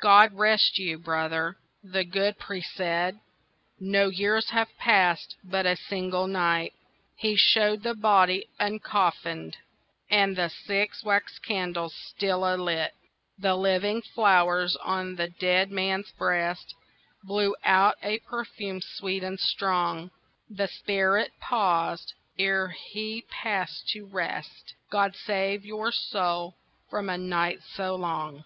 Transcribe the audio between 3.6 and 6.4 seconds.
"No years have passed—but a single